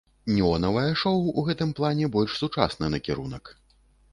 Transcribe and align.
Неонавае 0.35 0.85
шоў 1.01 1.19
у 1.41 1.43
гэтым 1.49 1.73
плане 1.81 2.09
больш 2.17 2.41
сучасны 2.41 2.85
накірунак. 2.95 3.57